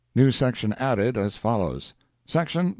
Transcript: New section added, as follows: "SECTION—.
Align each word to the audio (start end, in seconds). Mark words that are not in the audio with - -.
New 0.15 0.31
section 0.31 0.73
added, 0.79 1.15
as 1.15 1.37
follows: 1.37 1.93
"SECTION—. 2.25 2.69